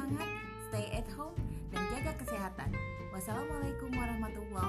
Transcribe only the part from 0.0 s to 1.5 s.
semangat, stay at home,